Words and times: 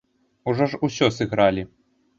Ужо 0.53 0.69
ж 0.71 0.81
усё 0.89 1.13
сыгралі! 1.19 1.69